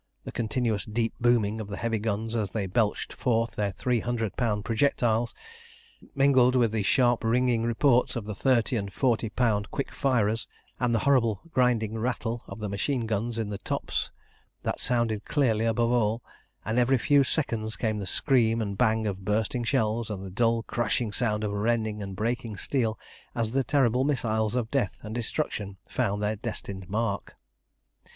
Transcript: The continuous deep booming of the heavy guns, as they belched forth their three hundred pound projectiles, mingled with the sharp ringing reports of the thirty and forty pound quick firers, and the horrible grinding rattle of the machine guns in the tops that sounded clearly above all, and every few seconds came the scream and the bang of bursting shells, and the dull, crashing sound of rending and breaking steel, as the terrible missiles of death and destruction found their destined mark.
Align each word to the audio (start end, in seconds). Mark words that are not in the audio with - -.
The 0.23 0.31
continuous 0.31 0.83
deep 0.83 1.13
booming 1.21 1.61
of 1.61 1.67
the 1.67 1.77
heavy 1.77 1.99
guns, 1.99 2.33
as 2.35 2.53
they 2.53 2.65
belched 2.65 3.13
forth 3.13 3.51
their 3.51 3.69
three 3.71 3.99
hundred 3.99 4.35
pound 4.35 4.65
projectiles, 4.65 5.35
mingled 6.15 6.55
with 6.55 6.71
the 6.71 6.81
sharp 6.81 7.23
ringing 7.23 7.61
reports 7.61 8.15
of 8.15 8.25
the 8.25 8.33
thirty 8.33 8.75
and 8.75 8.91
forty 8.91 9.29
pound 9.29 9.69
quick 9.69 9.91
firers, 9.93 10.47
and 10.79 10.95
the 10.95 11.05
horrible 11.05 11.41
grinding 11.51 11.99
rattle 11.99 12.41
of 12.47 12.57
the 12.57 12.67
machine 12.67 13.05
guns 13.05 13.37
in 13.37 13.49
the 13.51 13.59
tops 13.59 14.09
that 14.63 14.79
sounded 14.79 15.23
clearly 15.25 15.65
above 15.65 15.91
all, 15.91 16.23
and 16.65 16.79
every 16.79 16.97
few 16.97 17.23
seconds 17.23 17.75
came 17.75 17.99
the 17.99 18.07
scream 18.07 18.59
and 18.59 18.71
the 18.71 18.77
bang 18.77 19.05
of 19.05 19.23
bursting 19.23 19.63
shells, 19.63 20.09
and 20.09 20.25
the 20.25 20.31
dull, 20.31 20.63
crashing 20.63 21.13
sound 21.13 21.43
of 21.43 21.51
rending 21.51 22.01
and 22.01 22.15
breaking 22.15 22.57
steel, 22.57 22.97
as 23.35 23.51
the 23.51 23.63
terrible 23.63 24.03
missiles 24.03 24.55
of 24.55 24.71
death 24.71 24.97
and 25.03 25.13
destruction 25.13 25.77
found 25.87 26.23
their 26.23 26.37
destined 26.37 26.89
mark. 26.89 27.35